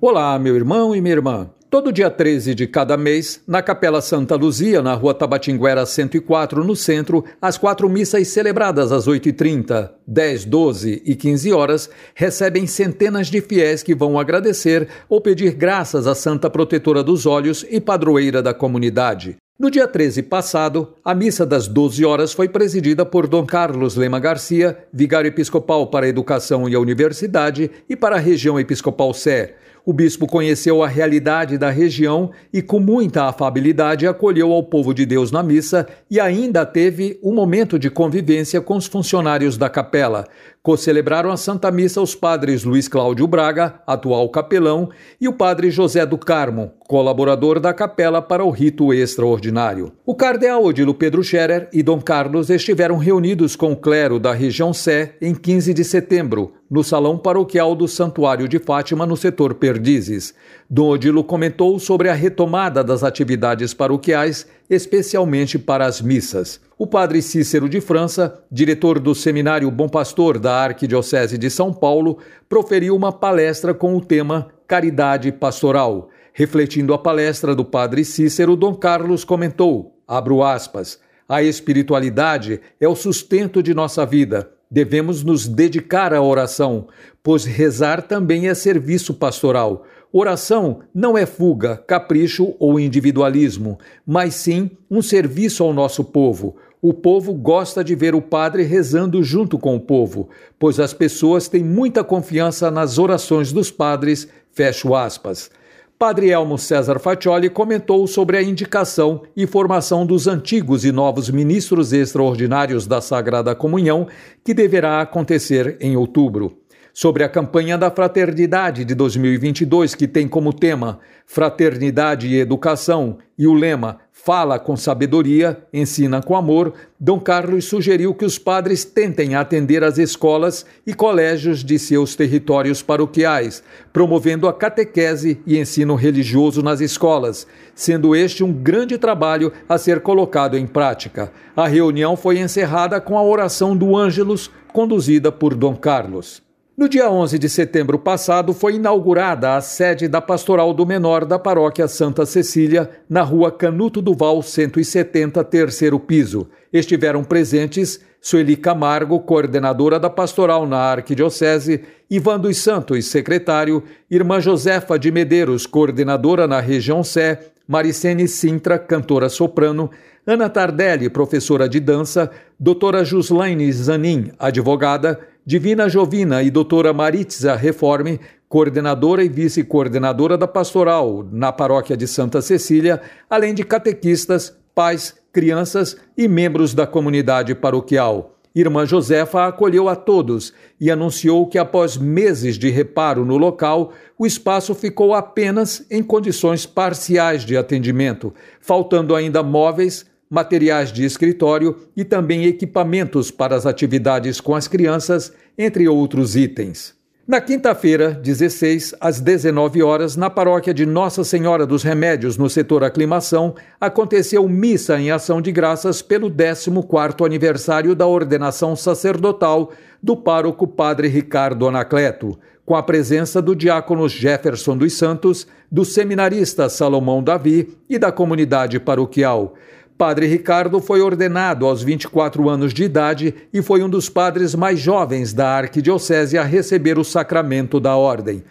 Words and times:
Olá, 0.00 0.38
meu 0.38 0.54
irmão 0.54 0.94
e 0.94 1.00
minha 1.00 1.16
irmã. 1.16 1.50
Todo 1.68 1.90
dia 1.90 2.08
13 2.08 2.54
de 2.54 2.68
cada 2.68 2.96
mês, 2.96 3.42
na 3.48 3.60
Capela 3.60 4.00
Santa 4.00 4.36
Luzia, 4.36 4.80
na 4.80 4.94
rua 4.94 5.12
Tabatinguera 5.12 5.84
104, 5.84 6.62
no 6.62 6.76
centro, 6.76 7.24
as 7.42 7.58
quatro 7.58 7.88
missas 7.88 8.28
celebradas 8.28 8.92
às 8.92 9.08
8h30, 9.08 9.90
10, 10.06 10.44
12 10.44 11.02
e 11.04 11.16
15 11.16 11.52
horas 11.52 11.90
recebem 12.14 12.64
centenas 12.64 13.26
de 13.26 13.40
fiéis 13.40 13.82
que 13.82 13.92
vão 13.92 14.20
agradecer 14.20 14.86
ou 15.08 15.20
pedir 15.20 15.54
graças 15.54 16.06
à 16.06 16.14
Santa 16.14 16.48
Protetora 16.48 17.02
dos 17.02 17.26
Olhos 17.26 17.66
e 17.68 17.80
padroeira 17.80 18.40
da 18.40 18.54
comunidade. 18.54 19.36
No 19.58 19.68
dia 19.68 19.88
13 19.88 20.22
passado, 20.22 20.94
a 21.04 21.12
missa 21.12 21.44
das 21.44 21.66
12 21.66 22.04
horas 22.04 22.32
foi 22.32 22.48
presidida 22.48 23.04
por 23.04 23.26
Dom 23.26 23.44
Carlos 23.44 23.96
Lema 23.96 24.20
Garcia, 24.20 24.78
vigário 24.92 25.26
episcopal 25.26 25.88
para 25.88 26.06
a 26.06 26.08
educação 26.08 26.68
e 26.68 26.76
a 26.76 26.78
universidade 26.78 27.68
e 27.90 27.96
para 27.96 28.14
a 28.14 28.20
região 28.20 28.60
episcopal 28.60 29.12
Sé. 29.12 29.56
O 29.88 29.92
bispo 29.94 30.26
conheceu 30.26 30.82
a 30.82 30.86
realidade 30.86 31.56
da 31.56 31.70
região 31.70 32.30
e, 32.52 32.60
com 32.60 32.78
muita 32.78 33.24
afabilidade, 33.24 34.06
acolheu 34.06 34.52
ao 34.52 34.62
povo 34.62 34.92
de 34.92 35.06
Deus 35.06 35.32
na 35.32 35.42
missa 35.42 35.88
e 36.10 36.20
ainda 36.20 36.66
teve 36.66 37.18
um 37.22 37.32
momento 37.32 37.78
de 37.78 37.88
convivência 37.88 38.60
com 38.60 38.76
os 38.76 38.84
funcionários 38.84 39.56
da 39.56 39.70
capela. 39.70 40.26
Co-celebraram 40.62 41.30
a 41.30 41.38
Santa 41.38 41.70
Missa 41.70 42.02
os 42.02 42.14
padres 42.14 42.64
Luiz 42.64 42.86
Cláudio 42.86 43.26
Braga, 43.26 43.80
atual 43.86 44.28
capelão, 44.28 44.90
e 45.18 45.26
o 45.26 45.32
padre 45.32 45.70
José 45.70 46.04
do 46.04 46.18
Carmo, 46.18 46.72
colaborador 46.80 47.58
da 47.58 47.72
capela 47.72 48.20
para 48.20 48.44
o 48.44 48.50
rito 48.50 48.92
extraordinário. 48.92 49.92
O 50.04 50.14
cardeal 50.14 50.62
Odilo 50.62 50.92
Pedro 50.92 51.24
Scherer 51.24 51.70
e 51.72 51.82
Dom 51.82 52.02
Carlos 52.02 52.50
estiveram 52.50 52.98
reunidos 52.98 53.56
com 53.56 53.72
o 53.72 53.76
clero 53.76 54.20
da 54.20 54.34
região 54.34 54.74
Sé 54.74 55.14
em 55.22 55.34
15 55.34 55.72
de 55.72 55.84
setembro, 55.84 56.52
no 56.70 56.84
salão 56.84 57.16
paroquial 57.16 57.74
do 57.74 57.88
Santuário 57.88 58.46
de 58.46 58.58
Fátima, 58.58 59.06
no 59.06 59.16
setor 59.16 59.54
Perdizes. 59.54 60.34
Dom 60.68 60.90
Odilo 60.90 61.24
comentou 61.24 61.78
sobre 61.78 62.08
a 62.08 62.14
retomada 62.14 62.84
das 62.84 63.02
atividades 63.02 63.72
paroquiais, 63.72 64.46
especialmente 64.68 65.58
para 65.58 65.86
as 65.86 66.02
missas. 66.02 66.60
O 66.76 66.86
padre 66.86 67.22
Cícero 67.22 67.68
de 67.68 67.80
França, 67.80 68.38
diretor 68.52 69.00
do 69.00 69.14
Seminário 69.14 69.70
Bom 69.70 69.88
Pastor 69.88 70.38
da 70.38 70.56
Arquidiocese 70.56 71.38
de 71.38 71.48
São 71.48 71.72
Paulo, 71.72 72.18
proferiu 72.48 72.94
uma 72.94 73.12
palestra 73.12 73.72
com 73.72 73.96
o 73.96 74.04
tema 74.04 74.48
Caridade 74.66 75.32
Pastoral. 75.32 76.10
Refletindo 76.34 76.92
a 76.92 76.98
palestra 76.98 77.54
do 77.54 77.64
padre 77.64 78.04
Cícero, 78.04 78.54
Dom 78.54 78.74
Carlos 78.74 79.24
comentou, 79.24 79.96
abro 80.06 80.42
aspas, 80.42 81.00
a 81.28 81.42
espiritualidade 81.42 82.60
é 82.80 82.86
o 82.86 82.94
sustento 82.94 83.62
de 83.62 83.74
nossa 83.74 84.06
vida 84.06 84.57
Devemos 84.70 85.24
nos 85.24 85.46
dedicar 85.46 86.12
à 86.12 86.20
oração, 86.20 86.88
pois 87.22 87.44
rezar 87.44 88.02
também 88.02 88.48
é 88.48 88.54
serviço 88.54 89.14
pastoral. 89.14 89.84
Oração 90.12 90.80
não 90.94 91.16
é 91.16 91.26
fuga, 91.26 91.76
capricho 91.76 92.54
ou 92.58 92.78
individualismo, 92.78 93.78
mas 94.06 94.34
sim 94.34 94.70
um 94.90 95.02
serviço 95.02 95.62
ao 95.62 95.72
nosso 95.72 96.04
povo. 96.04 96.56
O 96.80 96.94
povo 96.94 97.34
gosta 97.34 97.82
de 97.82 97.94
ver 97.94 98.14
o 98.14 98.22
padre 98.22 98.62
rezando 98.62 99.22
junto 99.22 99.58
com 99.58 99.74
o 99.74 99.80
povo, 99.80 100.28
pois 100.58 100.78
as 100.78 100.94
pessoas 100.94 101.48
têm 101.48 101.64
muita 101.64 102.04
confiança 102.04 102.70
nas 102.70 102.98
orações 102.98 103.52
dos 103.52 103.70
padres. 103.70 104.28
Fecho 104.52 104.94
aspas. 104.94 105.50
Padre 105.98 106.30
Elmo 106.30 106.56
César 106.56 107.00
Faccioli 107.00 107.50
comentou 107.50 108.06
sobre 108.06 108.36
a 108.36 108.42
indicação 108.42 109.22
e 109.36 109.48
formação 109.48 110.06
dos 110.06 110.28
antigos 110.28 110.84
e 110.84 110.92
novos 110.92 111.28
ministros 111.28 111.92
extraordinários 111.92 112.86
da 112.86 113.00
Sagrada 113.00 113.52
Comunhão, 113.52 114.06
que 114.44 114.54
deverá 114.54 115.00
acontecer 115.00 115.76
em 115.80 115.96
outubro. 115.96 116.56
Sobre 117.00 117.22
a 117.22 117.28
campanha 117.28 117.78
da 117.78 117.92
Fraternidade 117.92 118.84
de 118.84 118.92
2022, 118.92 119.94
que 119.94 120.08
tem 120.08 120.26
como 120.26 120.52
tema 120.52 120.98
Fraternidade 121.24 122.26
e 122.26 122.40
Educação 122.40 123.18
e 123.38 123.46
o 123.46 123.54
lema 123.54 124.00
fala 124.10 124.58
com 124.58 124.76
sabedoria, 124.76 125.62
ensina 125.72 126.20
com 126.20 126.34
amor, 126.34 126.74
Dom 126.98 127.20
Carlos 127.20 127.66
sugeriu 127.66 128.12
que 128.12 128.24
os 128.24 128.36
padres 128.36 128.84
tentem 128.84 129.36
atender 129.36 129.84
as 129.84 129.96
escolas 129.96 130.66
e 130.84 130.92
colégios 130.92 131.62
de 131.62 131.78
seus 131.78 132.16
territórios 132.16 132.82
paroquiais, 132.82 133.62
promovendo 133.92 134.48
a 134.48 134.52
catequese 134.52 135.40
e 135.46 135.56
ensino 135.56 135.94
religioso 135.94 136.64
nas 136.64 136.80
escolas, 136.80 137.46
sendo 137.76 138.16
este 138.16 138.42
um 138.42 138.52
grande 138.52 138.98
trabalho 138.98 139.52
a 139.68 139.78
ser 139.78 140.00
colocado 140.00 140.58
em 140.58 140.66
prática. 140.66 141.30
A 141.54 141.68
reunião 141.68 142.16
foi 142.16 142.40
encerrada 142.40 143.00
com 143.00 143.16
a 143.16 143.22
oração 143.22 143.76
do 143.76 143.96
Ângelus, 143.96 144.50
conduzida 144.72 145.30
por 145.30 145.54
Dom 145.54 145.76
Carlos. 145.76 146.47
No 146.78 146.88
dia 146.88 147.10
11 147.10 147.40
de 147.40 147.48
setembro 147.48 147.98
passado, 147.98 148.54
foi 148.54 148.76
inaugurada 148.76 149.56
a 149.56 149.60
sede 149.60 150.06
da 150.06 150.20
Pastoral 150.20 150.72
do 150.72 150.86
Menor 150.86 151.24
da 151.24 151.36
Paróquia 151.36 151.88
Santa 151.88 152.24
Cecília, 152.24 152.88
na 153.10 153.20
rua 153.22 153.50
Canuto 153.50 154.00
Duval 154.00 154.40
170, 154.40 155.42
terceiro 155.42 155.98
piso. 155.98 156.46
Estiveram 156.72 157.24
presentes 157.24 157.98
Sueli 158.20 158.54
Camargo, 158.54 159.18
coordenadora 159.18 159.98
da 159.98 160.08
Pastoral 160.08 160.68
na 160.68 160.78
Arquidiocese, 160.78 161.82
Ivan 162.08 162.38
dos 162.38 162.58
Santos, 162.58 163.06
secretário, 163.06 163.82
Irmã 164.08 164.40
Josefa 164.40 164.96
de 164.96 165.10
Medeiros, 165.10 165.66
coordenadora 165.66 166.46
na 166.46 166.60
região 166.60 167.02
Sé, 167.02 167.40
Maricene 167.66 168.28
Sintra, 168.28 168.78
cantora 168.78 169.28
soprano, 169.28 169.90
Ana 170.24 170.48
Tardelli, 170.48 171.10
professora 171.10 171.68
de 171.68 171.80
dança, 171.80 172.30
doutora 172.60 173.02
Juslaine 173.02 173.72
Zanin, 173.72 174.30
advogada, 174.38 175.18
Divina 175.48 175.88
Jovina 175.88 176.42
e 176.42 176.50
doutora 176.50 176.92
Maritza 176.92 177.56
Reforme, 177.56 178.20
coordenadora 178.50 179.24
e 179.24 179.30
vice-coordenadora 179.30 180.36
da 180.36 180.46
pastoral 180.46 181.26
na 181.32 181.50
paróquia 181.50 181.96
de 181.96 182.06
Santa 182.06 182.42
Cecília, 182.42 183.00
além 183.30 183.54
de 183.54 183.64
catequistas, 183.64 184.54
pais, 184.74 185.14
crianças 185.32 185.96
e 186.14 186.28
membros 186.28 186.74
da 186.74 186.86
comunidade 186.86 187.54
paroquial. 187.54 188.36
Irmã 188.54 188.84
Josefa 188.84 189.46
acolheu 189.46 189.88
a 189.88 189.96
todos 189.96 190.52
e 190.78 190.90
anunciou 190.90 191.46
que, 191.46 191.56
após 191.56 191.96
meses 191.96 192.58
de 192.58 192.68
reparo 192.68 193.24
no 193.24 193.38
local, 193.38 193.94
o 194.18 194.26
espaço 194.26 194.74
ficou 194.74 195.14
apenas 195.14 195.86
em 195.90 196.02
condições 196.02 196.66
parciais 196.66 197.42
de 197.42 197.56
atendimento, 197.56 198.34
faltando 198.60 199.14
ainda 199.14 199.42
móveis, 199.42 200.04
materiais 200.30 200.92
de 200.92 201.04
escritório 201.04 201.76
e 201.96 202.04
também 202.04 202.44
equipamentos 202.44 203.30
para 203.30 203.56
as 203.56 203.66
atividades 203.66 204.40
com 204.40 204.54
as 204.54 204.68
crianças, 204.68 205.32
entre 205.56 205.88
outros 205.88 206.36
itens. 206.36 206.98
Na 207.28 207.42
quinta-feira, 207.42 208.12
16, 208.12 208.94
às 208.98 209.20
19 209.20 209.82
horas, 209.82 210.16
na 210.16 210.30
paróquia 210.30 210.72
de 210.72 210.86
Nossa 210.86 211.22
Senhora 211.22 211.66
dos 211.66 211.82
Remédios, 211.82 212.38
no 212.38 212.48
setor 212.48 212.82
Aclimação, 212.82 213.54
aconteceu 213.78 214.48
missa 214.48 214.98
em 214.98 215.10
ação 215.10 215.42
de 215.42 215.52
graças 215.52 216.00
pelo 216.00 216.30
14º 216.30 217.26
aniversário 217.26 217.94
da 217.94 218.06
ordenação 218.06 218.74
sacerdotal 218.74 219.72
do 220.02 220.16
pároco 220.16 220.66
Padre 220.66 221.08
Ricardo 221.08 221.68
Anacleto, 221.68 222.38
com 222.64 222.74
a 222.74 222.82
presença 222.82 223.42
do 223.42 223.54
diácono 223.54 224.08
Jefferson 224.08 224.74
dos 224.74 224.94
Santos, 224.94 225.46
do 225.70 225.84
seminarista 225.84 226.66
Salomão 226.70 227.22
Davi 227.22 227.76
e 227.90 227.98
da 227.98 228.10
comunidade 228.10 228.80
paroquial. 228.80 229.54
Padre 229.98 230.28
Ricardo 230.28 230.80
foi 230.80 231.00
ordenado 231.00 231.66
aos 231.66 231.82
24 231.82 232.48
anos 232.48 232.72
de 232.72 232.84
idade 232.84 233.34
e 233.52 233.60
foi 233.60 233.82
um 233.82 233.88
dos 233.90 234.08
padres 234.08 234.54
mais 234.54 234.78
jovens 234.78 235.32
da 235.32 235.48
arquidiocese 235.48 236.38
a 236.38 236.44
receber 236.44 237.00
o 237.00 237.04
sacramento 237.04 237.80
da 237.80 237.96
ordem. 237.96 238.44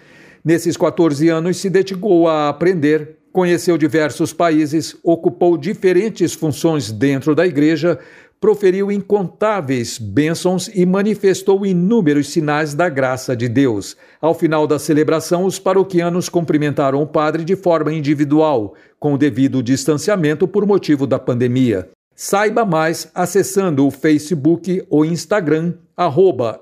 Nesses 0.44 0.76
14 0.76 1.30
anos 1.30 1.56
se 1.56 1.70
dedicou 1.70 2.28
a 2.28 2.50
aprender, 2.50 3.16
conheceu 3.32 3.78
diversos 3.78 4.34
países, 4.34 4.98
ocupou 5.02 5.58
diferentes 5.58 6.34
funções 6.34 6.92
dentro 6.92 7.34
da 7.34 7.48
igreja, 7.48 7.98
proferiu 8.40 8.92
incontáveis 8.92 9.98
bênçãos 9.98 10.70
e 10.74 10.86
manifestou 10.86 11.66
inúmeros 11.66 12.30
sinais 12.30 12.74
da 12.74 12.88
graça 12.88 13.36
de 13.36 13.48
Deus. 13.48 13.98
Ao 14.22 14.34
final 14.34 14.68
da 14.68 14.78
celebração, 14.78 15.46
os 15.46 15.60
paroquianos 15.60 16.30
cumprimentaram 16.30 17.02
o 17.02 17.08
padre 17.08 17.44
de 17.44 17.56
forma 17.56 17.92
individual, 17.94 18.76
com 19.00 19.14
o 19.14 19.18
devido 19.18 19.64
distanciamento 19.64 20.48
por 20.48 20.66
motivo 20.66 21.08
da 21.08 21.20
pandemia. 21.20 21.90
Saiba 22.16 22.66
mais 22.66 23.12
acessando 23.14 23.86
o 23.86 23.92
Facebook 23.92 24.84
ou 24.90 25.06
Instagram, 25.06 25.74
arroba. 25.96 26.62